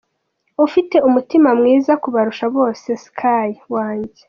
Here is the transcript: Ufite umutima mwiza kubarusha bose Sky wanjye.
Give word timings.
Ufite 0.65 0.95
umutima 1.07 1.49
mwiza 1.59 1.93
kubarusha 2.03 2.45
bose 2.55 2.89
Sky 3.05 3.47
wanjye. 3.73 4.19